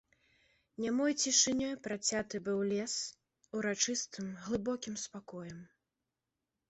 [0.83, 2.93] Нямой цішынёй працяты быў лес,
[3.59, 5.59] урачыстым глыбокім спакоем.